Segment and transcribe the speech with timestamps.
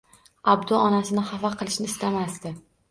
[0.53, 2.59] Abdu onasini xafa qilishni istamasdi